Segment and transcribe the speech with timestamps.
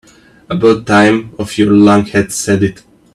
[0.49, 2.81] About time one of you lunkheads said it.